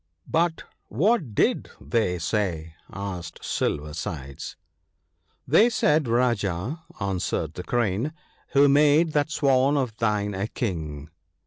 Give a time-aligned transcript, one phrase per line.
[0.41, 4.55] 'But what did they say?' asked Silver sides.
[5.47, 8.11] 'They said, Rajah,' answered the Crane,
[8.53, 11.11] "who made that Swan of thine a King